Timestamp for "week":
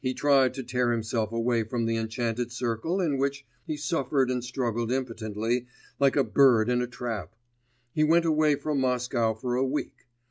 9.66-10.06